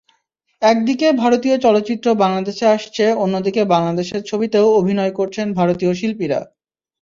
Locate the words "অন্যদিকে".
3.23-3.61